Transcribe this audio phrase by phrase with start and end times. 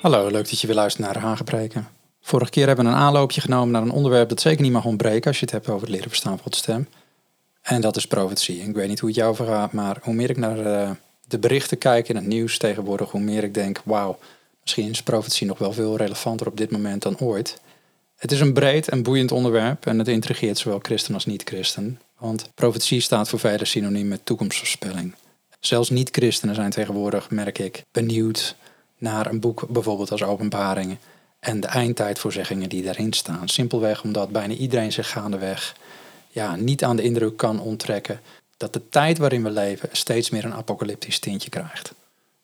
[0.00, 1.88] Hallo, leuk dat je weer luistert naar Hagepreken.
[2.20, 5.26] Vorige keer hebben we een aanloopje genomen naar een onderwerp dat zeker niet mag ontbreken
[5.26, 6.88] als je het hebt over het leren verstaan van Gods stem.
[7.62, 8.62] En dat is profetie.
[8.62, 10.90] Ik weet niet hoe het jou vergaat, maar hoe meer ik naar eh,
[11.26, 14.18] de berichten kijk in het nieuws tegenwoordig, hoe meer ik denk, wauw,
[14.60, 17.60] misschien is profetie nog wel veel relevanter op dit moment dan ooit.
[18.16, 22.00] Het is een breed en boeiend onderwerp en het intrigeert zowel christen als niet-christen.
[22.18, 25.14] Want profetie staat voor velen synoniem met toekomstvoorspelling.
[25.60, 28.56] Zelfs niet-christenen zijn tegenwoordig, merk ik, benieuwd
[29.00, 30.98] naar een boek bijvoorbeeld als Openbaringen
[31.38, 33.48] en de eindtijdvoorzeggingen die daarin staan.
[33.48, 35.76] Simpelweg omdat bijna iedereen zich gaandeweg
[36.28, 38.20] ja, niet aan de indruk kan onttrekken
[38.56, 41.92] dat de tijd waarin we leven steeds meer een apocalyptisch tintje krijgt.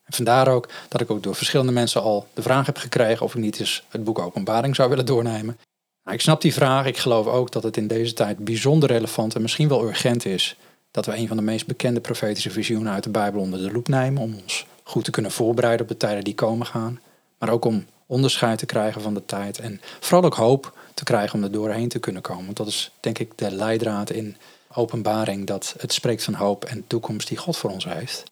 [0.05, 3.35] En vandaar ook dat ik ook door verschillende mensen al de vraag heb gekregen of
[3.35, 5.59] ik niet eens het boek Openbaring zou willen doornemen.
[6.05, 6.87] Nou, ik snap die vraag.
[6.87, 10.57] Ik geloof ook dat het in deze tijd bijzonder relevant en misschien wel urgent is
[10.91, 13.89] dat we een van de meest bekende profetische visioenen uit de Bijbel onder de loep
[13.89, 17.01] nemen om ons goed te kunnen voorbereiden op de tijden die komen gaan.
[17.39, 21.39] Maar ook om onderscheid te krijgen van de tijd en vooral ook hoop te krijgen
[21.39, 22.45] om er doorheen te kunnen komen.
[22.45, 24.37] Want dat is denk ik de leidraad in
[24.75, 28.25] openbaring, dat het spreekt van hoop en toekomst die God voor ons heeft.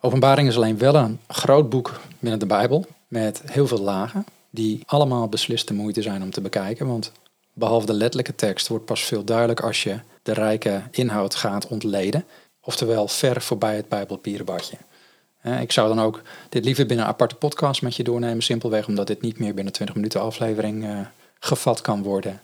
[0.00, 4.82] Openbaring is alleen wel een groot boek binnen de Bijbel met heel veel lagen, die
[4.86, 6.86] allemaal beslist de moeite zijn om te bekijken.
[6.86, 7.12] Want
[7.52, 12.24] behalve de letterlijke tekst wordt pas veel duidelijk als je de rijke inhoud gaat ontleden.
[12.60, 14.76] Oftewel ver voorbij het Bijbelpierenbadje.
[15.56, 19.06] Ik zou dan ook dit liever binnen een aparte podcast met je doornemen, simpelweg omdat
[19.06, 21.00] dit niet meer binnen 20 minuten aflevering uh,
[21.38, 22.40] gevat kan worden.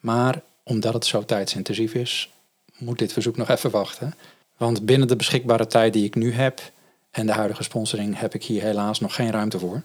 [0.00, 2.30] Maar omdat het zo tijdsintensief is,
[2.78, 4.14] moet dit verzoek nog even wachten.
[4.56, 6.60] Want binnen de beschikbare tijd die ik nu heb
[7.10, 9.82] en de huidige sponsoring heb ik hier helaas nog geen ruimte voor.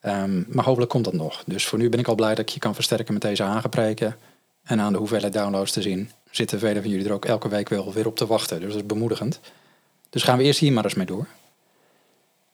[0.00, 1.42] Ehm, maar hopelijk komt dat nog.
[1.46, 4.16] Dus voor nu ben ik al blij dat ik je kan versterken met deze aangepreken.
[4.64, 7.68] En aan de hoeveelheid downloads te zien, zitten velen van jullie er ook elke week
[7.68, 8.60] wel weer op te wachten.
[8.60, 9.40] Dus dat is bemoedigend.
[10.10, 11.26] Dus gaan we eerst hier maar eens mee door.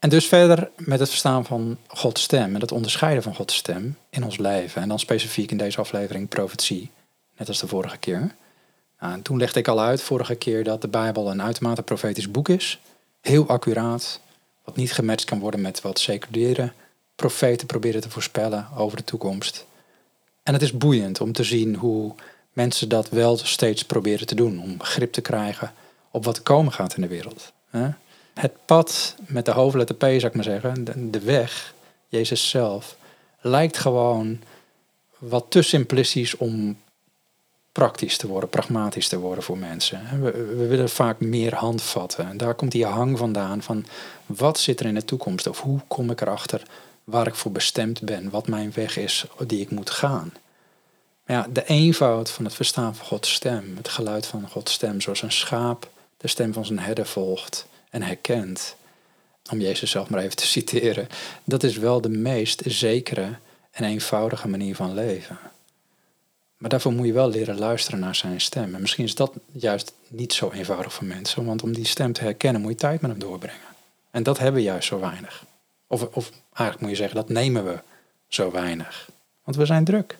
[0.00, 3.96] En dus verder met het verstaan van Gods stem en het onderscheiden van Gods stem
[4.10, 4.82] in ons leven.
[4.82, 6.90] En dan specifiek in deze aflevering profetie,
[7.36, 8.34] net als de vorige keer.
[9.00, 12.30] Nou, en toen legde ik al uit vorige keer dat de Bijbel een uitermate profetisch
[12.30, 12.80] boek is.
[13.20, 14.20] Heel accuraat,
[14.64, 16.72] wat niet gematcht kan worden met wat seculiere
[17.14, 19.66] profeten proberen te voorspellen over de toekomst.
[20.42, 22.14] En het is boeiend om te zien hoe
[22.52, 25.72] mensen dat wel steeds proberen te doen, om grip te krijgen
[26.10, 27.52] op wat komen gaat in de wereld.
[28.40, 31.74] Het pad met de hoofdletter P, zou ik maar zeggen, de, weg,
[32.08, 32.96] Jezus zelf,
[33.40, 34.40] lijkt gewoon
[35.18, 36.78] wat te simplistisch om
[37.72, 40.22] praktisch te worden, pragmatisch te worden voor mensen.
[40.22, 42.28] We, we, willen vaak meer handvatten.
[42.28, 43.84] En daar komt die hang vandaan van
[44.26, 46.62] wat zit er in de toekomst of hoe kom ik erachter
[47.04, 50.32] waar ik voor bestemd ben, wat mijn weg is die ik moet gaan.
[51.26, 55.00] Maar ja, de eenvoud van het verstaan van Gods stem, het geluid van Gods stem,
[55.00, 58.76] zoals een schaap de stem van zijn herder volgt, en herkent,
[59.50, 61.08] om Jezus zelf maar even te citeren,
[61.44, 63.36] dat is wel de meest zekere
[63.70, 65.38] en eenvoudige manier van leven.
[66.56, 68.74] Maar daarvoor moet je wel leren luisteren naar zijn stem.
[68.74, 72.22] En misschien is dat juist niet zo eenvoudig voor mensen, want om die stem te
[72.22, 73.60] herkennen moet je tijd met hem doorbrengen.
[74.10, 75.44] En dat hebben we juist zo weinig.
[75.86, 77.78] Of, of eigenlijk moet je zeggen, dat nemen we
[78.28, 79.08] zo weinig.
[79.44, 80.18] Want we zijn druk.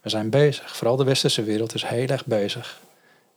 [0.00, 0.76] We zijn bezig.
[0.76, 2.80] Vooral de westerse wereld is heel erg bezig.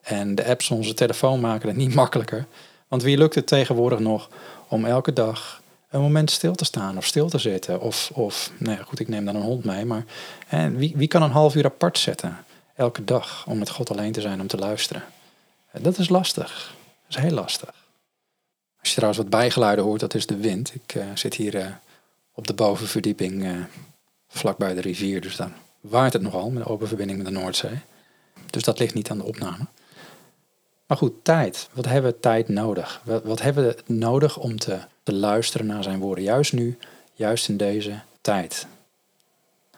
[0.01, 2.45] En de apps onze telefoon maken het niet makkelijker.
[2.89, 4.29] Want wie lukt het tegenwoordig nog
[4.67, 7.81] om elke dag een moment stil te staan of stil te zitten?
[7.81, 10.05] Of, of nou ja, goed, ik neem dan een hond mee, maar
[10.72, 12.38] wie, wie kan een half uur apart zetten
[12.75, 15.03] elke dag om met God alleen te zijn, om te luisteren?
[15.81, 16.75] Dat is lastig.
[17.07, 17.73] Dat is heel lastig.
[18.80, 20.74] Als je trouwens wat bijgeluiden hoort, dat is de wind.
[20.74, 21.65] Ik uh, zit hier uh,
[22.33, 23.51] op de bovenverdieping uh,
[24.27, 27.80] vlakbij de rivier, dus dan waait het nogal met open verbinding met de Noordzee.
[28.50, 29.65] Dus dat ligt niet aan de opname.
[30.89, 31.69] Maar goed, tijd.
[31.74, 33.01] Wat hebben we tijd nodig?
[33.03, 36.24] Wat, wat hebben we nodig om te, te luisteren naar zijn woorden?
[36.24, 36.77] Juist nu,
[37.13, 38.68] juist in deze tijd.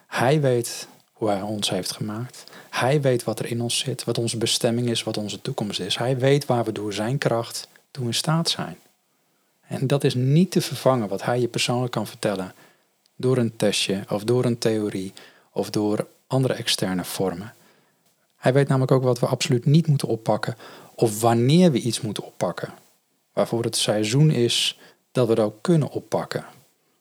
[0.07, 2.43] Hij weet hoe hij ons heeft gemaakt.
[2.69, 5.97] Hij weet wat er in ons zit, wat onze bestemming is, wat onze toekomst is.
[5.97, 8.77] Hij weet waar we door zijn kracht toe in staat zijn.
[9.61, 12.53] En dat is niet te vervangen wat hij je persoonlijk kan vertellen
[13.15, 15.13] door een testje of door een theorie
[15.51, 17.53] of door andere externe vormen.
[18.41, 20.55] Hij weet namelijk ook wat we absoluut niet moeten oppakken
[20.95, 22.73] of wanneer we iets moeten oppakken.
[23.33, 24.79] Waarvoor het seizoen is
[25.11, 26.45] dat we het ook kunnen oppakken.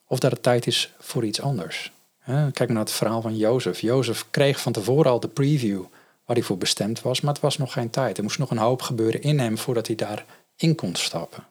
[0.06, 1.92] of dat het tijd is voor iets anders.
[2.24, 3.80] Kijk maar naar het verhaal van Jozef.
[3.80, 5.82] Jozef kreeg van tevoren al de preview
[6.24, 8.16] waar hij voor bestemd was, maar het was nog geen tijd.
[8.16, 11.44] Er moest nog een hoop gebeuren in hem voordat hij daarin kon stappen.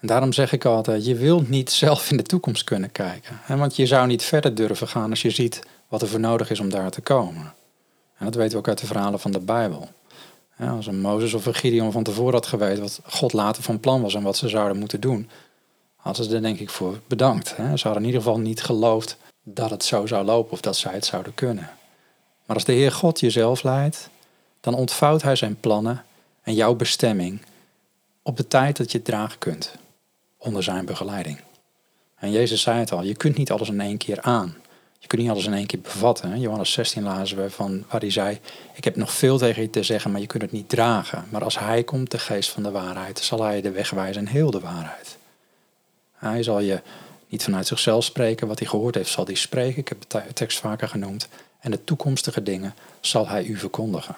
[0.00, 3.40] En daarom zeg ik altijd, je wilt niet zelf in de toekomst kunnen kijken.
[3.46, 6.60] Want je zou niet verder durven gaan als je ziet wat er voor nodig is
[6.60, 7.52] om daar te komen.
[8.18, 9.88] Dat weten we ook uit de verhalen van de Bijbel.
[10.58, 14.02] als een Mozes of een Gideon van tevoren had geweten wat God later van plan
[14.02, 15.28] was en wat ze zouden moeten doen,
[15.96, 17.48] hadden ze er denk ik voor bedankt.
[17.48, 20.92] Ze hadden in ieder geval niet geloofd dat het zo zou lopen of dat zij
[20.92, 21.70] het zouden kunnen.
[22.46, 24.08] Maar als de Heer God jezelf leidt,
[24.60, 26.04] dan ontvouwt Hij zijn plannen
[26.42, 27.40] en jouw bestemming
[28.22, 29.72] op de tijd dat je het dragen kunt,
[30.36, 31.40] onder zijn begeleiding.
[32.18, 34.56] En Jezus zei het al, je kunt niet alles in één keer aan.
[34.98, 36.40] Je kunt niet alles in één keer bevatten.
[36.40, 38.38] Johannes 16 lazen we van waar hij zei,
[38.74, 41.24] ik heb nog veel tegen je te zeggen, maar je kunt het niet dragen.
[41.30, 44.32] Maar als hij komt, de geest van de waarheid, zal hij de weg wijzen en
[44.32, 45.16] heel de waarheid.
[46.12, 46.80] Hij zal je
[47.28, 49.78] niet vanuit zichzelf spreken, wat hij gehoord heeft zal hij spreken.
[49.78, 51.28] Ik heb de tekst vaker genoemd.
[51.60, 54.16] En de toekomstige dingen zal hij u verkondigen.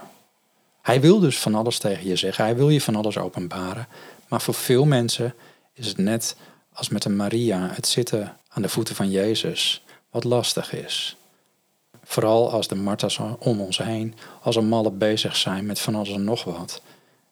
[0.83, 2.45] Hij wil dus van alles tegen je zeggen.
[2.45, 3.89] Hij wil je van alles openbaren.
[4.29, 5.35] Maar voor veel mensen
[5.75, 6.37] is het net
[6.73, 11.17] als met een Maria, het zitten aan de voeten van Jezus, wat lastig is.
[12.05, 16.11] Vooral als de Martha's om ons heen als een malle bezig zijn met van alles
[16.11, 16.83] en nog wat.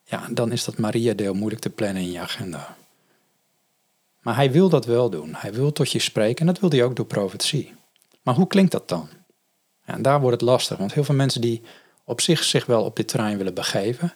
[0.04, 2.76] Ja, dan is dat Maria-deel moeilijk te plannen in je agenda.
[4.20, 5.34] Maar hij wil dat wel doen.
[5.34, 7.74] Hij wil tot je spreken en dat wil hij ook door profetie.
[8.22, 9.08] Maar hoe klinkt dat dan?
[9.84, 11.62] En daar wordt het lastig, want heel veel mensen die
[12.04, 14.14] op zich zich wel op dit terrein willen begeven,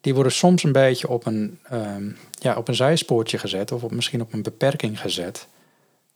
[0.00, 3.90] die worden soms een beetje op een, um, ja, op een zijspoortje gezet of op,
[3.90, 5.46] misschien op een beperking gezet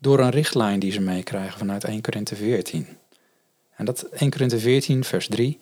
[0.00, 2.86] door een richtlijn die ze meekrijgen vanuit 1 Korinthe 14.
[3.76, 5.58] En dat 1 Korinthe 14 vers 3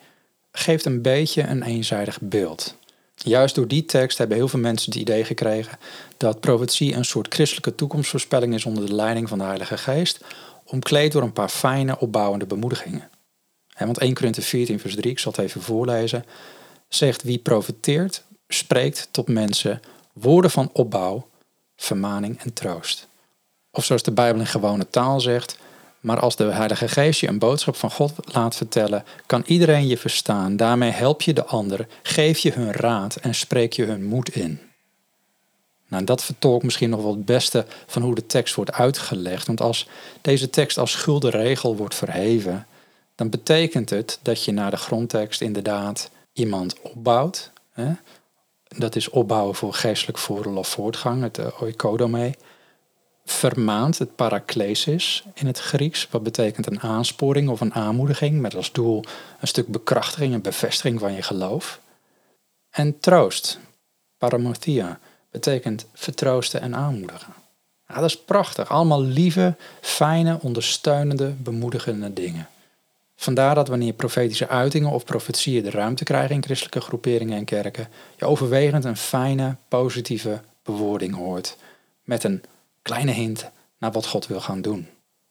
[0.52, 2.76] geeft een beetje een eenzijdig beeld.
[3.14, 5.78] Juist door die tekst hebben heel veel mensen het idee gekregen
[6.16, 10.20] dat profetie een soort christelijke toekomstvoorspelling is onder de leiding van de Heilige Geest,
[10.64, 13.10] omkleed door een paar fijne, opbouwende bemoedigingen.
[13.78, 16.24] want 1 Korinthe 14, vers 3, ik zal het even voorlezen,
[16.88, 19.80] zegt wie profeteert, spreekt tot mensen
[20.12, 21.28] woorden van opbouw,
[21.76, 23.07] vermaning en troost.
[23.70, 25.58] Of zoals de Bijbel in gewone taal zegt,
[26.00, 29.98] maar als de Heilige Geest je een boodschap van God laat vertellen, kan iedereen je
[29.98, 30.56] verstaan.
[30.56, 34.60] Daarmee help je de ander, geef je hun raad en spreek je hun moed in.
[35.88, 39.46] Nou, dat vertolkt misschien nog wel het beste van hoe de tekst wordt uitgelegd.
[39.46, 39.88] Want als
[40.20, 42.66] deze tekst als schulde regel wordt verheven,
[43.14, 47.52] dan betekent het dat je naar de grondtekst inderdaad iemand opbouwt.
[47.72, 47.92] Hè?
[48.68, 52.34] Dat is opbouwen voor geestelijk voordeel of voortgang, het uh, oikodomee
[53.30, 58.72] vermaand, het paraklesis in het Grieks, wat betekent een aansporing of een aanmoediging met als
[58.72, 59.04] doel
[59.40, 61.80] een stuk bekrachtiging en bevestiging van je geloof.
[62.70, 63.58] En troost,
[64.18, 64.98] paramothia,
[65.30, 67.34] betekent vertroosten en aanmoedigen.
[67.88, 72.48] Ja, dat is prachtig, allemaal lieve, fijne, ondersteunende, bemoedigende dingen.
[73.16, 77.88] Vandaar dat wanneer profetische uitingen of profetieën de ruimte krijgen in christelijke groeperingen en kerken,
[78.16, 81.56] je overwegend een fijne, positieve bewoording hoort.
[82.04, 82.42] Met een
[82.88, 84.88] kleine hint naar wat God wil gaan doen.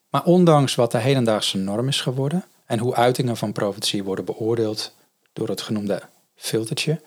[0.09, 4.93] Maar ondanks wat de hedendaagse norm is geworden en hoe uitingen van profetie worden beoordeeld
[5.33, 6.01] door het genoemde
[6.35, 7.01] filtertje,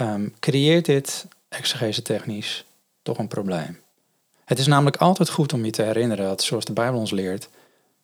[0.00, 2.64] um, creëert dit exegese technisch
[3.02, 3.80] toch een probleem.
[4.44, 7.48] Het is namelijk altijd goed om je te herinneren dat, zoals de Bijbel ons leert,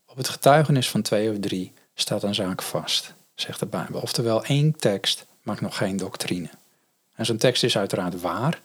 [0.07, 4.01] op het getuigenis van twee of drie staat een zaak vast, zegt de Bijbel.
[4.01, 6.49] Oftewel, één tekst maakt nog geen doctrine.
[7.15, 8.61] En zo'n tekst is uiteraard waar,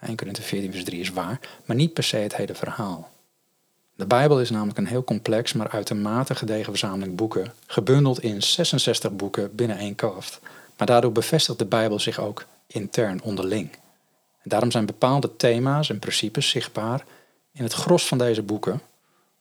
[0.00, 3.10] 1 Korinthe 14 vers 3 is waar, maar niet per se het hele verhaal.
[3.94, 9.12] De Bijbel is namelijk een heel complex, maar uitermate gedegen verzameling boeken, gebundeld in 66
[9.12, 10.40] boeken binnen één kaft.
[10.76, 13.70] Maar daardoor bevestigt de Bijbel zich ook intern onderling.
[14.42, 17.04] Daarom zijn bepaalde thema's en principes zichtbaar
[17.52, 18.80] in het gros van deze boeken,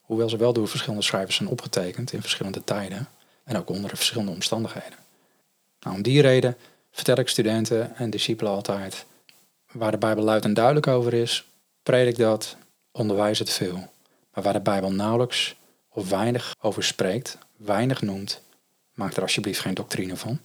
[0.01, 3.07] hoewel ze wel door verschillende schrijvers zijn opgetekend in verschillende tijden
[3.43, 4.97] en ook onder verschillende omstandigheden.
[5.79, 6.57] Nou, om die reden
[6.91, 9.05] vertel ik studenten en discipelen altijd
[9.77, 11.45] waar de Bijbel luid en duidelijk over is,
[11.83, 12.55] predik dat,
[12.91, 13.87] onderwijs het veel.
[14.33, 15.55] Maar waar de Bijbel nauwelijks
[15.89, 18.41] of weinig over spreekt, weinig noemt,
[18.93, 20.39] maak er alsjeblieft geen doctrine van.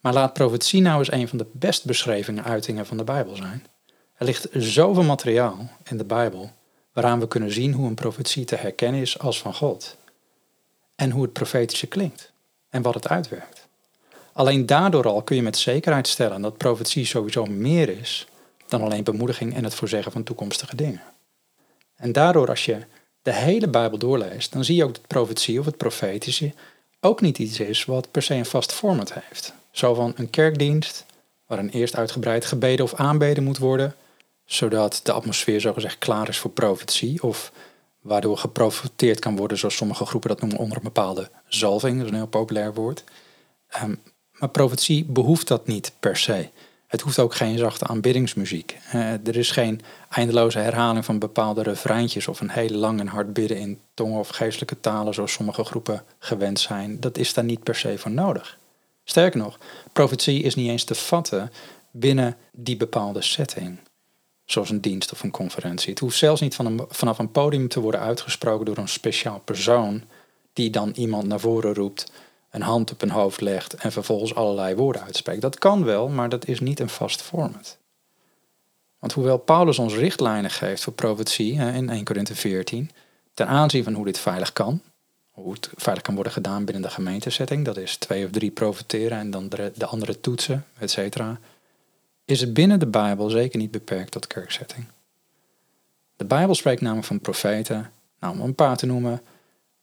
[0.00, 3.66] Maar laat profetie nou eens een van de best beschreven uitingen van de Bijbel zijn.
[4.14, 6.50] Er ligt zoveel materiaal in de Bijbel
[6.92, 9.96] waaraan we kunnen zien hoe een profetie te herkennen is als van God.
[10.94, 12.32] En hoe het profetische klinkt
[12.68, 13.68] en wat het uitwerkt.
[14.32, 18.26] Alleen daardoor al kun je met zekerheid stellen dat profetie sowieso meer is
[18.70, 21.02] dan alleen bemoediging en het voorzeggen van toekomstige dingen.
[21.96, 22.78] En daardoor, als je
[23.22, 26.52] de hele Bijbel doorleest, dan zie je ook dat profetie of het profetische
[27.00, 29.52] ook niet iets is wat per se een vast format heeft.
[29.70, 31.04] Zo van een kerkdienst,
[31.46, 33.94] waarin eerst uitgebreid gebeden of aanbeden moet worden,
[34.44, 37.52] zodat de atmosfeer zogezegd klaar is voor profetie, of
[38.00, 41.96] waardoor geprofiteerd kan worden, zoals sommige groepen dat noemen, onder een bepaalde zalving.
[41.96, 43.04] Dat is een heel populair woord.
[43.68, 43.94] Ehm,
[44.32, 46.48] maar profetie behoeft dat niet per se.
[46.90, 48.78] Het hoeft ook geen zachte aanbiddingsmuziek.
[49.24, 53.56] er is geen eindeloze herhaling van bepaalde refreintjes of een heel lang en hard bidden
[53.58, 57.00] in tongen of geestelijke talen zoals sommige groepen gewend zijn.
[57.00, 58.58] Dat is daar niet per se voor nodig.
[59.04, 59.58] Sterker nog,
[59.92, 61.52] profetie is niet eens te vatten
[61.90, 63.78] binnen die bepaalde setting.
[64.44, 65.90] Zoals een dienst of een conferentie.
[65.90, 70.02] Het hoeft zelfs niet van vanaf een podium te worden uitgesproken door een speciaal persoon
[70.52, 72.12] die dan iemand naar voren roept
[72.50, 75.40] een hand op een hoofd legt en vervolgens allerlei woorden uitspreekt.
[75.40, 77.78] Dat kan wel, maar dat is niet een vast format.
[78.98, 82.90] Want hoewel Paulus ons richtlijnen geeft voor profetie in 1 Korinthe 14,
[83.34, 84.80] ten aanzien van hoe dit veilig kan,
[85.30, 89.18] hoe het veilig kan worden gedaan binnen de gemeentesetting, dat is twee of drie profeteren
[89.18, 91.38] en dan de, de andere toetsen, et cetera,
[92.24, 94.86] is het binnen de Bijbel zeker niet beperkt tot kerksetting.
[96.16, 99.22] De Bijbel spreekt namelijk van profeten, nou om een paar te noemen,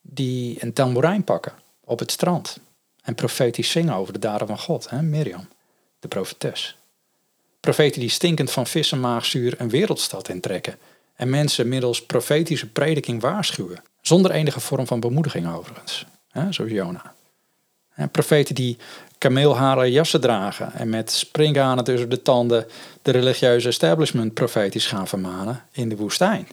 [0.01, 1.53] die een tamboerijn pakken
[1.87, 2.59] op het strand
[3.01, 5.01] en profetisch zingen over de daden van God, hè?
[5.01, 5.47] Mirjam,
[5.99, 6.77] de profetes.
[7.59, 10.77] Profeten die stinkend van vissenmaagzuur een wereldstad intrekken
[11.15, 16.51] en mensen middels profetische prediking waarschuwen, zonder enige vorm van bemoediging overigens, hè?
[16.51, 17.15] zoals Jona.
[17.93, 18.77] En profeten die
[19.17, 22.67] kameelharen jassen dragen en met springhanen tussen de tanden
[23.01, 26.47] de religieuze establishment profetisch gaan vermanen in de woestijn.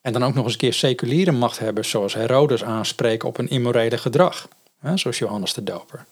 [0.00, 3.98] En dan ook nog eens een keer seculiere machthebbers zoals Herodes aanspreken op een immorele
[3.98, 4.48] gedrag
[4.94, 6.04] zoals Johannes de Doper.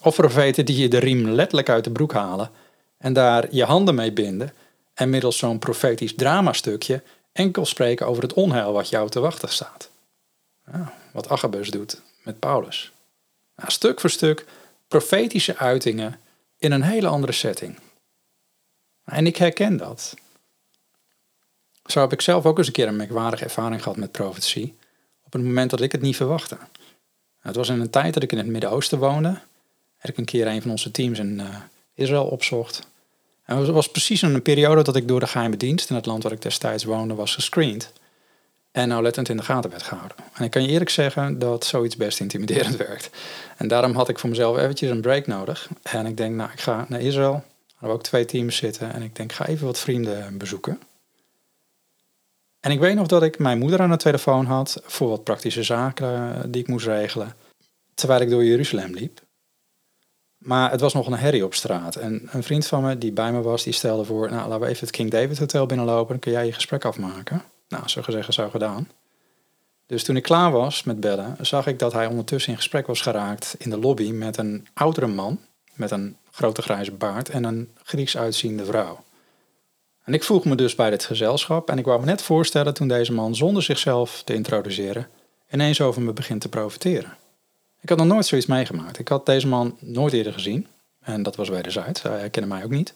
[0.00, 2.50] Of profeten die je de riem letterlijk uit de broek halen
[2.98, 4.52] en daar je handen mee binden
[4.94, 9.90] en middels zo'n profetisch dramastukje enkel spreken over het onheil wat jou te wachten staat.
[11.12, 12.92] Wat Agabus doet met Paulus.
[13.56, 14.44] Nou, stuk voor stuk
[14.88, 16.20] profetische uitingen
[16.58, 17.78] in een hele andere setting.
[19.04, 20.14] En ik herken dat.
[21.86, 24.74] Zo heb ik zelf ook eens een keer een merkwaardige ervaring gehad met profetie.
[25.24, 26.58] Op het moment dat ik het niet verwachtte.
[27.44, 29.28] Het was in een tijd dat ik in het Midden-Oosten woonde.
[30.00, 31.44] Dat ik een keer een van onze teams in uh,
[31.94, 32.86] Israël opzocht.
[33.44, 36.06] En het was precies in een periode dat ik door de geheime dienst in het
[36.06, 37.92] land waar ik destijds woonde was gescreend.
[38.72, 40.16] En nauwlettend in de gaten werd gehouden.
[40.34, 43.10] En ik kan je eerlijk zeggen dat zoiets best intimiderend werkt.
[43.56, 45.68] En daarom had ik voor mezelf eventjes een break nodig.
[45.82, 47.44] En ik denk, nou, ik ga naar Israël.
[47.78, 48.92] Waar we ook twee teams zitten.
[48.92, 50.80] En ik denk, ga even wat vrienden bezoeken.
[52.64, 55.62] En ik weet nog dat ik mijn moeder aan de telefoon had voor wat praktische
[55.62, 57.34] zaken eh, die ik moest regelen,
[57.94, 59.20] terwijl ik door Jeruzalem liep.
[60.38, 61.96] Maar het was nog een herrie op straat.
[61.96, 64.66] En een vriend van me die bij me was, die stelde voor, nou laten we
[64.66, 67.42] even het King David Hotel binnenlopen, dan kun jij je gesprek afmaken.
[67.68, 68.88] Nou, zo gezegd, zo gedaan.
[69.86, 73.00] Dus toen ik klaar was met bellen, zag ik dat hij ondertussen in gesprek was
[73.00, 75.40] geraakt in de lobby met een oudere man
[75.74, 79.04] met een grote grijze baard en een Grieks uitziende vrouw.
[80.04, 82.88] En ik voeg me dus bij dit gezelschap en ik wou me net voorstellen toen
[82.88, 85.08] deze man zonder zichzelf te introduceren
[85.50, 87.16] ineens over me begint te profiteren.
[87.80, 88.98] Ik had nog nooit zoiets meegemaakt.
[88.98, 90.66] Ik had deze man nooit eerder gezien
[91.00, 92.02] en dat was wederzijds.
[92.02, 92.94] Hij herkende mij ook niet.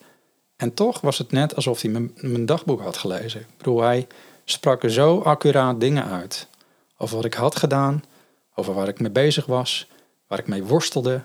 [0.56, 3.40] En toch was het net alsof hij mijn, dagboek had gelezen.
[3.40, 4.06] Ik bedoel, hij
[4.44, 6.46] sprak zo accuraat dingen uit
[6.96, 8.04] over wat ik had gedaan,
[8.54, 9.88] over waar ik mee bezig was,
[10.26, 11.22] waar ik mee worstelde,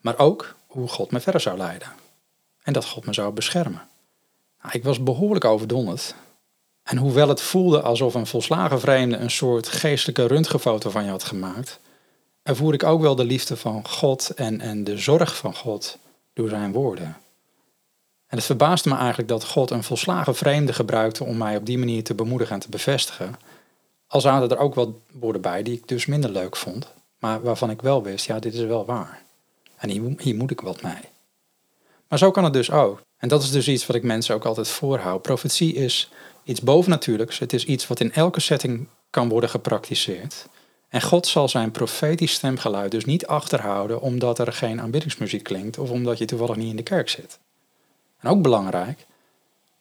[0.00, 1.88] maar ook hoe God me verder zou leiden.
[2.62, 3.82] En dat God me zou beschermen.
[4.70, 6.14] Ik was behoorlijk overdonderd.
[6.82, 11.24] En hoewel het voelde alsof een volslagen vreemde een soort geestelijke röntgenfoto van je had
[11.24, 11.78] gemaakt,
[12.42, 15.98] ervoer ik ook wel de liefde van God en, en de zorg van God
[16.32, 17.16] door zijn woorden.
[18.26, 21.78] En het verbaasde me eigenlijk dat God een volslagen vreemde gebruikte om mij op die
[21.78, 23.34] manier te bemoedigen en te bevestigen.
[24.06, 27.70] Al zaten er ook wel woorden bij die ik dus minder leuk vond, maar waarvan
[27.70, 29.22] ik wel wist, ja, dit is wel waar.
[29.76, 31.02] En hier, hier moet ik wat mee.
[32.08, 33.00] Maar zo kan het dus ook.
[33.24, 35.22] En dat is dus iets wat ik mensen ook altijd voorhoud.
[35.22, 36.10] Profetie is
[36.42, 37.38] iets bovennatuurlijks.
[37.38, 40.46] Het is iets wat in elke setting kan worden gepraktiseerd.
[40.88, 45.90] En God zal zijn profetisch stemgeluid dus niet achterhouden omdat er geen aanbiddingsmuziek klinkt of
[45.90, 47.38] omdat je toevallig niet in de kerk zit.
[48.20, 49.06] En ook belangrijk,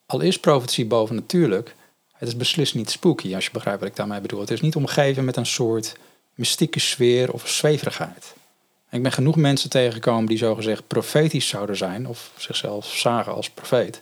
[0.06, 1.76] al is profetie bovennatuurlijk,
[2.14, 4.40] het is beslist niet spooky als je begrijpt wat ik daarmee bedoel.
[4.40, 5.96] Het is niet omgeven met een soort
[6.34, 8.34] mystieke sfeer of zweverigheid.
[8.94, 14.02] Ik ben genoeg mensen tegengekomen die zogezegd profetisch zouden zijn, of zichzelf zagen als profeet,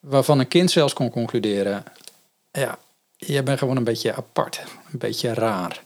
[0.00, 1.84] waarvan een kind zelfs kon concluderen:
[2.52, 2.78] ja,
[3.16, 5.82] je bent gewoon een beetje apart, een beetje raar.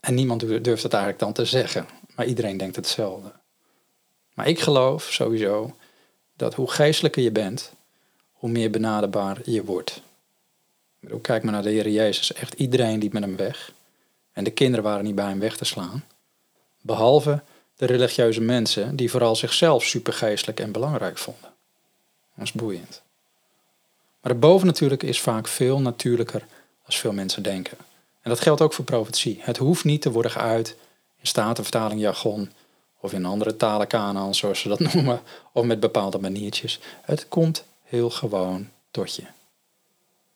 [0.00, 3.32] En niemand durft het eigenlijk dan te zeggen, maar iedereen denkt hetzelfde.
[4.34, 5.76] Maar ik geloof sowieso
[6.36, 7.72] dat hoe geestelijker je bent,
[8.32, 10.00] hoe meer benaderbaar je wordt.
[11.22, 12.32] Kijk maar naar de Heer Jezus.
[12.32, 13.72] Echt iedereen liep met hem weg.
[14.32, 16.04] En de kinderen waren niet bij hem weg te slaan.
[16.86, 17.42] Behalve
[17.76, 21.50] de religieuze mensen die vooral zichzelf supergeestelijk en belangrijk vonden.
[22.34, 23.02] Dat is boeiend.
[24.20, 26.46] Maar het bovennatuurlijke is vaak veel natuurlijker
[26.84, 27.76] als veel mensen denken.
[28.20, 29.38] En dat geldt ook voor profetie.
[29.40, 30.76] Het hoeft niet te worden geuit
[31.20, 32.50] in statenvertaling jargon
[33.00, 35.20] of in andere talen kanan, zoals ze dat noemen,
[35.52, 36.78] of met bepaalde maniertjes.
[37.02, 39.24] Het komt heel gewoon tot je.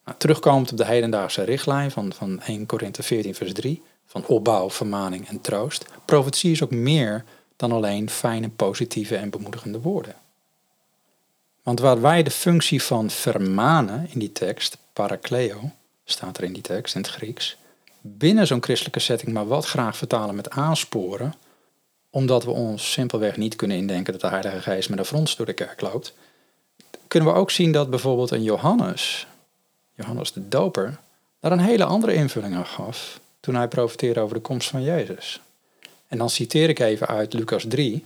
[0.05, 4.71] Nou, terugkomend op de hedendaagse richtlijn van, van 1 Korinthe 14 vers 3, van opbouw,
[4.71, 5.85] vermaning en troost.
[6.05, 7.25] Profetie is ook meer
[7.57, 10.15] dan alleen fijne, positieve en bemoedigende woorden.
[11.63, 15.71] Want waar wij de functie van vermanen in die tekst, parakleo,
[16.05, 17.57] staat er in die tekst in het Grieks,
[18.01, 21.35] binnen zo'n christelijke setting maar wat graag vertalen met aansporen,
[22.11, 25.47] omdat we ons simpelweg niet kunnen indenken dat de Heilige Geest met een frons door
[25.47, 26.15] de kerk loopt,
[27.09, 29.27] kunnen we ook zien dat bijvoorbeeld een Johannes,
[29.95, 30.99] Johannes de Doper,
[31.41, 35.41] daar een hele andere invulling aan gaf toen hij profeteerde over de komst van Jezus.
[36.09, 38.05] En dan citeer ik even uit Lucas 3,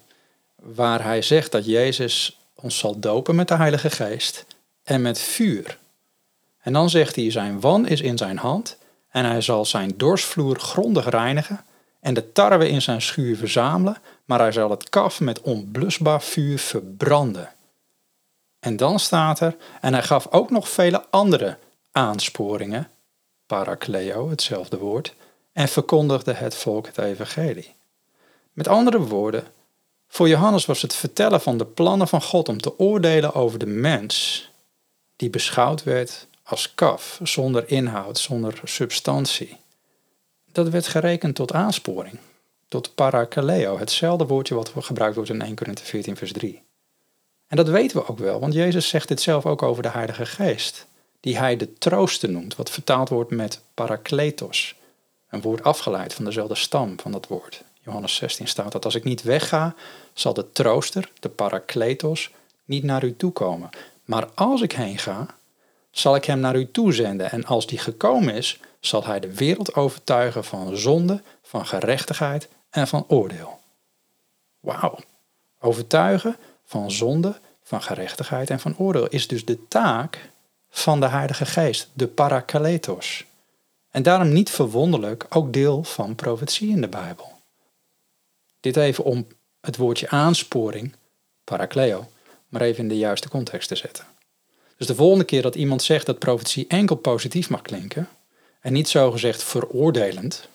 [0.55, 4.47] waar hij zegt dat Jezus ons zal dopen met de Heilige Geest
[4.83, 5.79] en met vuur.
[6.61, 8.77] En dan zegt hij, zijn wan is in zijn hand
[9.11, 11.65] en hij zal zijn dorsvloer grondig reinigen
[12.01, 16.59] en de tarwe in zijn schuur verzamelen, maar hij zal het kaf met onblusbaar vuur
[16.59, 17.53] verbranden.
[18.61, 21.59] En dan staat er, en hij gaf ook nog vele andere
[21.93, 22.91] aansporingen,
[23.47, 25.15] parakleo, hetzelfde woord,
[25.55, 27.75] en verkondigde het volk het evangelie.
[28.53, 29.45] Met andere woorden,
[30.09, 33.67] voor Johannes was het vertellen van de plannen van God om te oordelen over de
[33.67, 34.49] mens,
[35.17, 39.57] die beschouwd werd als kaf, zonder inhoud, zonder substantie.
[40.53, 42.19] Dat werd gerekend tot aansporing,
[42.69, 46.63] tot parakaleo, hetzelfde woordje wat gebruikt wordt in 1 Corinthië 14 vers 3.
[47.47, 50.27] En dat weten we ook wel, want Jezus zegt dit zelf ook over de Heilige
[50.27, 50.87] Geest,
[51.21, 54.75] die hij de trooster noemt, wat vertaald wordt met parakletos,
[55.35, 57.63] een woord afgeleid van dezelfde stam van dat woord.
[57.81, 59.75] Johannes 16 staat dat als ik niet wegga,
[60.13, 62.31] zal de trooster, de parakletos,
[62.65, 63.71] niet naar u toe komen.
[64.05, 65.27] Maar als ik heen ga,
[65.91, 67.31] zal ik hem naar u toezenden.
[67.31, 72.89] En als die gekomen is, zal hij de wereld overtuigen van zonde, van gerechtigheid en
[72.89, 73.61] van oordeel.
[74.61, 74.99] Wauw.
[75.61, 80.31] Overtuigen van zonde, van gerechtigheid en van oordeel is dus de taak
[80.71, 83.25] van de Heilige Geest, de parakletos.
[83.95, 87.33] En daarom niet verwonderlijk ook deel van profetie in de Bijbel.
[88.61, 89.27] Dit even om
[89.61, 90.95] het woordje aansporing,
[91.45, 92.07] parakleo,
[92.49, 94.05] maar even in de juiste context te zetten.
[94.77, 98.09] Dus de volgende keer dat iemand zegt dat profetie enkel positief mag klinken
[98.61, 100.49] en niet zogezegd veroordelend,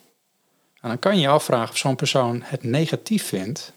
[0.81, 3.73] dan kan je je afvragen of zo'n persoon het negatief vindt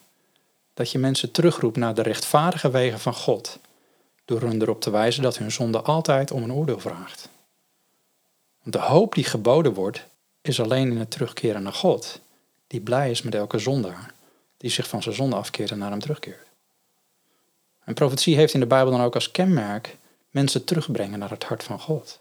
[0.74, 3.58] dat je mensen terugroept naar de rechtvaardige wegen van God,
[4.24, 7.30] door hun erop te wijzen dat hun zonde altijd om een oordeel vraagt.
[8.62, 10.06] Want de hoop die geboden wordt,
[10.40, 12.20] is alleen in het terugkeren naar God,
[12.66, 14.14] die blij is met elke zondaar
[14.56, 16.46] die zich van zijn zonde afkeert en naar hem terugkeert.
[17.84, 19.96] En profetie heeft in de Bijbel dan ook als kenmerk
[20.30, 22.20] mensen terugbrengen naar het hart van God.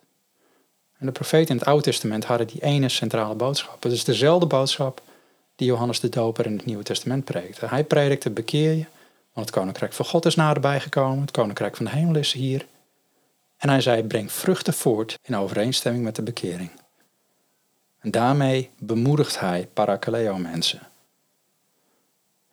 [0.98, 3.84] En de profeten in het Oude Testament hadden die ene centrale boodschap.
[3.84, 5.02] Het is dezelfde boodschap
[5.56, 7.66] die Johannes de Doper in het Nieuwe Testament predikte.
[7.66, 8.86] Hij predikte, bekeer je,
[9.34, 12.66] want het koninkrijk van God is naderbij gekomen, het koninkrijk van de hemel is hier.
[13.62, 16.70] En hij zei, breng vruchten voort in overeenstemming met de bekering.
[18.00, 20.80] En daarmee bemoedigt hij parakaleo mensen.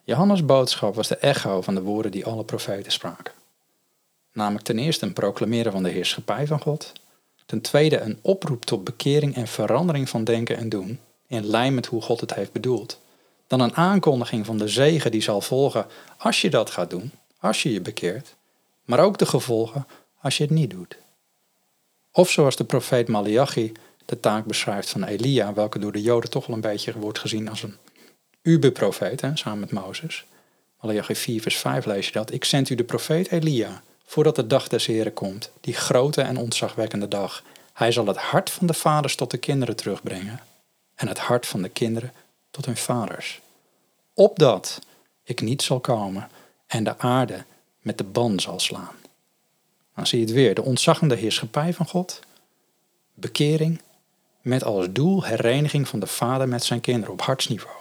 [0.03, 3.33] Johannes' boodschap was de echo van de woorden die alle profeten spraken.
[4.33, 6.91] Namelijk ten eerste een proclameren van de heerschappij van God.
[7.45, 11.85] Ten tweede een oproep tot bekering en verandering van denken en doen, in lijn met
[11.85, 12.99] hoe God het heeft bedoeld.
[13.47, 15.85] Dan een aankondiging van de zegen die zal volgen
[16.17, 18.35] als je dat gaat doen, als je je bekeert,
[18.85, 19.85] maar ook de gevolgen
[20.21, 20.97] als je het niet doet.
[22.11, 23.71] Of zoals de profeet Malachi
[24.05, 27.49] de taak beschrijft van Elia, welke door de Joden toch wel een beetje wordt gezien
[27.49, 27.77] als een
[28.41, 30.25] Uber-profeet, samen met Mozes.
[30.81, 32.31] Malachi 4 vers 5 lees je dat.
[32.31, 36.37] Ik zend u de profeet Elia, voordat de dag des Heren komt, die grote en
[36.37, 37.43] ontzagwekkende dag.
[37.73, 40.39] Hij zal het hart van de vaders tot de kinderen terugbrengen
[40.95, 42.13] en het hart van de kinderen
[42.51, 43.41] tot hun vaders.
[44.13, 44.79] Opdat
[45.23, 46.29] ik niet zal komen
[46.67, 47.43] en de aarde
[47.79, 48.98] met de ban zal slaan.
[49.99, 52.19] Dan zie je het weer, de ontzaggende heerschappij van God,
[53.13, 53.81] bekering,
[54.41, 57.79] met als doel hereniging van de vader met zijn kinderen op hartsniveau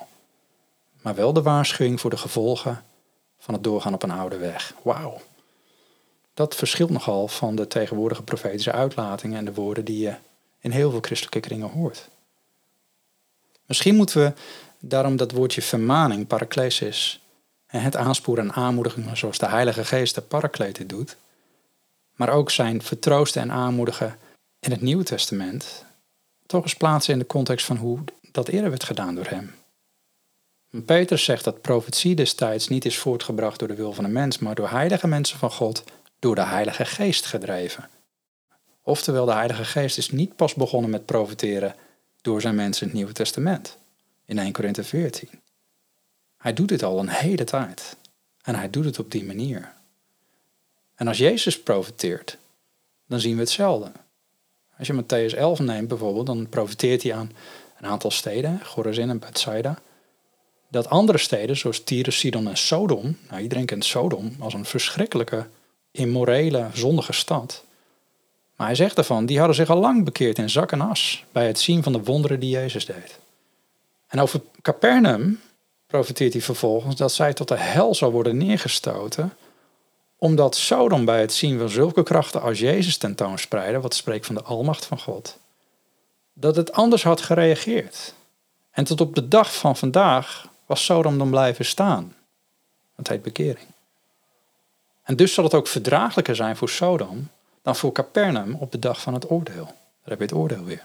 [1.02, 2.84] maar wel de waarschuwing voor de gevolgen
[3.38, 4.74] van het doorgaan op een oude weg.
[4.82, 5.20] Wauw.
[6.34, 10.14] Dat verschilt nogal van de tegenwoordige profetische uitlatingen en de woorden die je
[10.60, 12.08] in heel veel christelijke kringen hoort.
[13.66, 14.32] Misschien moeten we
[14.78, 17.20] daarom dat woordje vermaning, paraklesis,
[17.66, 21.16] en het aansporen en aanmoedigen zoals de Heilige Geest de parakleten doet,
[22.18, 24.16] maar ook zijn vertroosten en aanmoedigen
[24.60, 25.84] in het Nieuwe Testament,
[26.46, 27.98] toch eens plaatsen in de context van hoe
[28.32, 29.54] dat eerder werd gedaan door hem.
[30.84, 34.54] Petrus zegt dat profetie destijds niet is voortgebracht door de wil van een mens, maar
[34.54, 35.84] door heilige mensen van God,
[36.18, 37.88] door de Heilige Geest gedreven.
[38.82, 41.74] Oftewel, de Heilige Geest is niet pas begonnen met profiteren
[42.20, 43.76] door zijn mensen in het Nieuwe Testament,
[44.24, 45.28] in 1 Korinthe 14.
[46.36, 47.96] Hij doet dit al een hele tijd.
[48.42, 49.72] En hij doet het op die manier.
[50.98, 52.36] En als Jezus profiteert,
[53.06, 53.92] dan zien we hetzelfde.
[54.78, 57.30] Als je Matthäus 11 neemt bijvoorbeeld, dan profiteert hij aan
[57.78, 59.78] een aantal steden, Chorazin en Bethsaida.
[60.68, 65.46] Dat andere steden, zoals Tyre, Sidon en Sodom, nou iedereen kent Sodom als een verschrikkelijke,
[65.90, 67.64] immorele, zondige stad.
[68.56, 71.46] Maar hij zegt ervan, die hadden zich al lang bekeerd in zak en as bij
[71.46, 73.18] het zien van de wonderen die Jezus deed.
[74.06, 75.40] En over Capernaum
[75.86, 79.32] profiteert hij vervolgens dat zij tot de hel zou worden neergestoten,
[80.18, 84.42] omdat Sodom bij het zien van zulke krachten als Jezus tentoonspreidde, wat spreekt van de
[84.42, 85.38] almacht van God,
[86.32, 88.14] dat het anders had gereageerd.
[88.70, 92.14] En tot op de dag van vandaag was Sodom dan blijven staan.
[92.96, 93.66] Dat heet bekering.
[95.02, 97.28] En dus zal het ook verdraaglijker zijn voor Sodom
[97.62, 99.64] dan voor Capernaum op de dag van het oordeel.
[99.64, 100.82] Daar heb je het oordeel weer.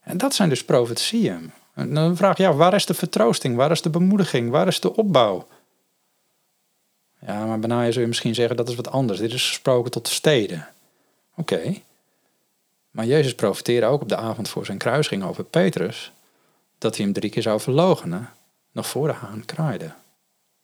[0.00, 1.52] En dat zijn dus profetieën.
[1.74, 3.56] En dan vraag je, waar is de vertroosting?
[3.56, 4.50] Waar is de bemoediging?
[4.50, 5.46] Waar is de opbouw?
[7.26, 9.18] Ja, maar bijna zul je misschien zeggen dat is wat anders.
[9.18, 10.68] Dit is gesproken tot de steden.
[11.34, 11.74] Oké.
[12.90, 16.12] Maar Jezus profeteerde ook op de avond voor zijn kruising over Petrus
[16.78, 18.30] dat hij hem drie keer zou verloochenen,
[18.72, 19.92] nog voor de haan kraaide.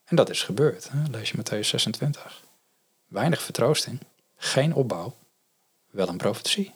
[0.04, 1.10] En dat is gebeurd, hè?
[1.10, 2.42] lees je Matthäus 26.
[3.06, 4.00] Weinig vertroosting,
[4.36, 5.14] geen opbouw,
[5.90, 6.72] wel een profetie.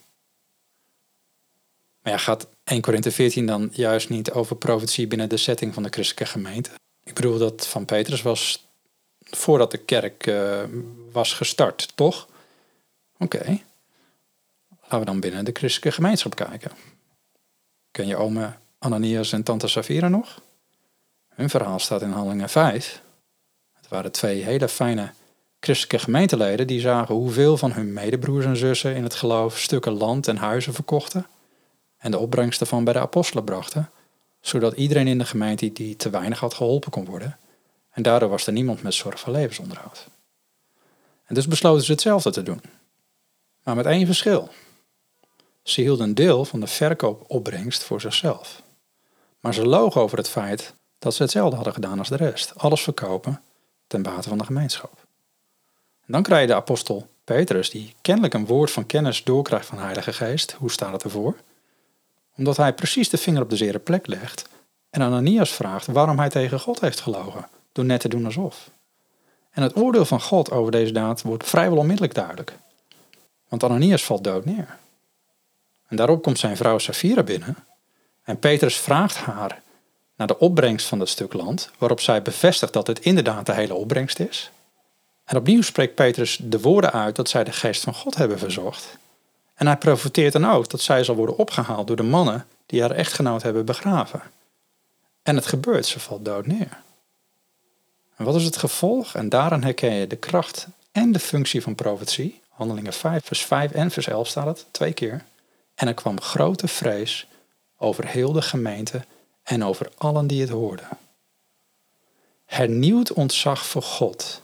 [2.01, 5.83] Maar ja, gaat 1 Korinthe 14 dan juist niet over profetie binnen de setting van
[5.83, 6.69] de christelijke gemeente?
[7.03, 8.65] Ik bedoel, dat van Petrus was
[9.29, 10.63] voordat de kerk uh,
[11.11, 12.27] was gestart, toch?
[13.17, 13.59] Oké.
[14.81, 16.71] Laten we dan binnen de christelijke gemeenschap kijken.
[17.91, 20.41] Ken je ome Ananias en tante Safira nog?
[21.27, 23.01] Hun verhaal staat in Handelingen 5.
[23.73, 25.11] Het waren twee hele fijne
[25.59, 30.27] christelijke gemeenteleden die zagen hoeveel van hun medebroers en zussen in het geloof stukken land
[30.27, 31.27] en huizen verkochten
[31.97, 33.89] en de opbrengst ervan bij de apostelen brachten,
[34.41, 37.37] zodat iedereen in de gemeente die te weinig had geholpen kon worden.
[37.95, 40.07] En daardoor was er niemand met zorg voor levensonderhoud.
[41.25, 42.61] En dus besloten ze hetzelfde te doen.
[43.63, 44.49] Maar met één verschil.
[45.63, 48.61] Ze hielden een deel van de verkoopopbrengst voor zichzelf.
[49.39, 52.53] Maar ze logen over het feit dat ze hetzelfde hadden gedaan als de rest.
[52.55, 53.41] Alles verkopen
[53.87, 54.93] ten bate van de gemeenschap.
[56.05, 59.77] En dan krijg je de apostel Petrus, die kennelijk een woord van kennis doorkrijgt van
[59.77, 60.51] de Heilige Geest.
[60.51, 61.35] Hoe staat het ervoor?
[62.35, 64.49] Omdat hij precies de vinger op de zere plek legt
[64.89, 68.69] en Ananias vraagt waarom hij tegen God heeft gelogen, door net te doen alsof.
[69.51, 72.57] En het oordeel van God over deze daad wordt vrijwel onmiddellijk duidelijk.
[73.47, 74.77] Want Ananias valt dood neer.
[75.87, 77.55] En daarop komt zijn vrouw Safira binnen
[78.23, 79.61] en Petrus vraagt haar
[80.15, 83.73] naar de opbrengst van dat stuk land, waarop zij bevestigt dat het inderdaad de hele
[83.73, 84.51] opbrengst is.
[85.25, 88.97] En opnieuw spreekt Petrus de woorden uit dat zij de geest van God hebben verzocht.
[89.53, 92.91] En hij profiteert dan ook dat zij zal worden opgehaald door de mannen die haar
[92.91, 94.21] echtgenoot hebben begraven.
[95.23, 96.77] En het gebeurt, ze valt dood neer.
[98.15, 99.15] En wat is het gevolg?
[99.15, 102.41] En daarin herken je de kracht en de functie van profetie.
[102.49, 105.25] Handelingen 5, vers 5 en vers 11 staat het, twee keer.
[105.75, 107.27] En er kwam grote vrees
[107.77, 109.05] over heel de gemeente
[109.43, 110.87] en over allen die het hoorden.
[112.45, 114.41] Hernieuwd ontzag voor God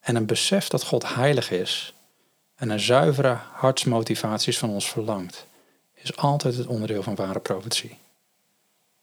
[0.00, 1.94] en een besef dat God heilig is
[2.54, 5.46] en een zuivere hartsmotivaties van ons verlangt,
[5.94, 7.98] is altijd het onderdeel van ware profetie.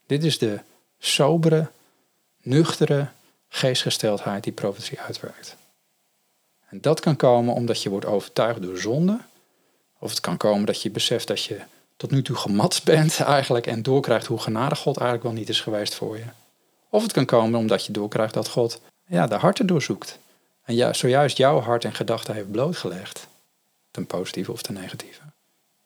[0.06, 0.60] Dit is de
[1.00, 1.70] sobere,
[2.42, 3.08] nuchtere
[3.56, 5.56] geestgesteldheid die profetie uitwerkt.
[6.70, 9.20] En dat kan komen omdat je wordt overtuigd door zonde,
[10.00, 11.62] of het kan komen dat je beseft dat je
[11.98, 15.62] tot nu toe gemat bent eigenlijk en doorkrijgt hoe genadig God eigenlijk wel niet is
[15.62, 16.26] geweest voor je.
[16.90, 20.20] Of het kan komen omdat je doorkrijgt dat God ja, de harten doorzoekt.
[20.64, 23.28] En juist, zojuist jouw hart en gedachten heeft blootgelegd.
[23.92, 25.22] Ten positieve of ten negatieve.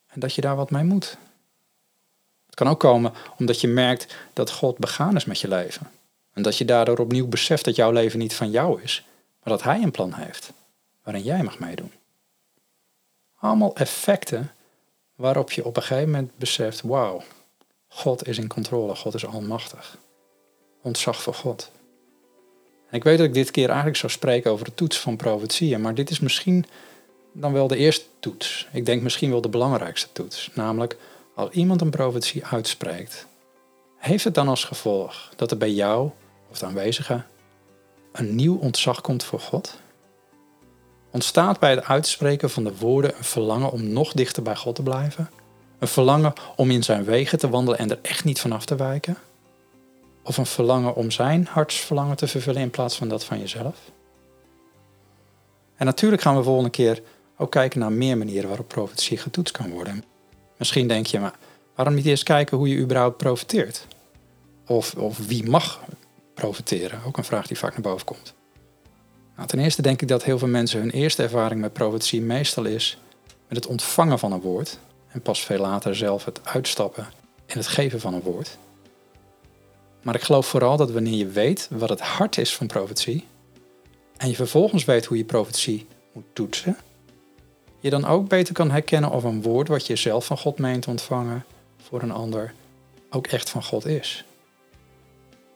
[0.07, 1.17] En dat je daar wat mee moet.
[2.45, 5.91] Het kan ook komen omdat je merkt dat God begaan is met je leven.
[6.33, 9.05] En dat je daardoor opnieuw beseft dat jouw leven niet van jou is,
[9.43, 10.53] maar dat Hij een plan heeft
[11.03, 11.91] waarin jij mag meedoen.
[13.35, 14.51] Allemaal effecten
[15.15, 17.23] waarop je op een gegeven moment beseft, wauw,
[17.87, 19.97] God is in controle, God is almachtig.
[20.81, 21.71] Ontzag voor God.
[22.91, 25.93] Ik weet dat ik dit keer eigenlijk zou spreken over de toets van profetieën, maar
[25.95, 26.65] dit is misschien
[27.31, 28.67] dan wel de eerste toets.
[28.71, 30.49] Ik denk misschien wel de belangrijkste toets.
[30.53, 30.97] Namelijk,
[31.35, 33.27] als iemand een profetie uitspreekt,
[33.99, 36.09] heeft het dan als gevolg dat er bij jou
[36.49, 37.25] of de aanwezigen
[38.11, 39.79] een nieuw ontzag komt voor God?
[41.11, 44.83] Ontstaat bij het uitspreken van de woorden een verlangen om nog dichter bij God te
[44.83, 45.29] blijven?
[45.79, 49.17] Een verlangen om in zijn wegen te wandelen en er echt niet vanaf te wijken?
[50.23, 53.77] Of een verlangen om zijn hartsverlangen te vervullen in plaats van dat van jezelf?
[55.75, 57.01] En natuurlijk gaan we volgende keer
[57.37, 60.03] ook kijken naar meer manieren waarop profetie getoetst kan worden.
[60.57, 61.33] Misschien denk je, maar
[61.79, 63.87] waarom niet eerst kijken hoe je überhaupt profiteert?
[64.67, 65.79] Of, of wie mag
[66.33, 66.99] profiteren?
[67.05, 68.33] Ook een vraag die vaak naar boven komt.
[69.35, 72.65] Nou, ten eerste denk ik dat heel veel mensen hun eerste ervaring met profetie meestal
[72.65, 72.97] is
[73.47, 77.07] met het ontvangen van een woord en pas veel later zelf het uitstappen
[77.45, 78.57] en het geven van een woord.
[80.01, 83.27] Maar ik geloof vooral dat wanneer je weet wat het hart is van profetie
[84.17, 86.77] en je vervolgens weet hoe je profetie moet toetsen,
[87.79, 90.87] je dan ook beter kan herkennen of een woord wat je zelf van God meent
[90.87, 91.45] ontvangen
[91.89, 92.53] voor een ander
[93.09, 94.23] ook echt van God is.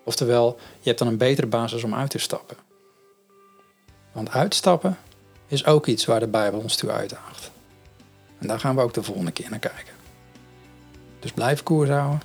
[0.03, 2.57] Oftewel, je hebt dan een betere basis om uit te stappen.
[4.11, 4.97] Want uitstappen
[5.47, 7.51] is ook iets waar de Bijbel ons toe uitdaagt.
[8.39, 9.93] En daar gaan we ook de volgende keer naar kijken.
[11.19, 12.21] Dus blijf koers houden,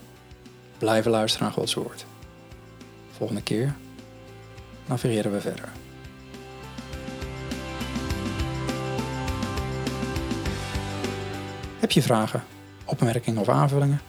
[0.78, 2.04] blijven luisteren naar Gods woord.
[3.16, 3.74] Volgende keer
[4.86, 5.68] navigeren we verder.
[11.78, 12.44] Heb je vragen,
[12.88, 14.01] opmerkingen of aanvullingen?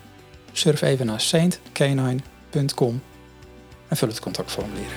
[0.52, 3.02] Surf even naar saintcanine.com
[3.88, 4.92] en vul het contactformulier.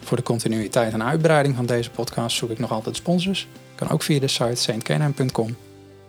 [0.00, 3.48] Voor de continuïteit en uitbreiding van deze podcast zoek ik nog altijd sponsors.
[3.74, 5.56] Kan ook via de site saintcanine.com,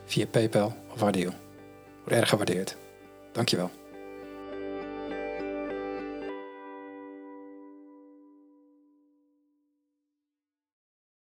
[0.05, 1.33] via PayPal of Waardeal.
[2.03, 2.75] Wordt erg gewaardeerd.
[3.31, 3.82] Dankjewel.